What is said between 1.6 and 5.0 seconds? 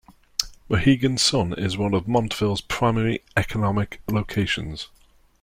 one of Montville's primary economic locations.